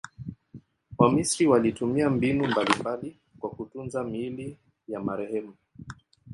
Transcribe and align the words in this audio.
Wamisri 0.97 1.47
walitumia 1.47 2.09
mbinu 2.09 2.47
mbalimbali 2.47 3.17
kwa 3.39 3.49
kutunza 3.49 4.03
miili 4.03 4.57
ya 4.87 4.99
marehemu. 4.99 5.53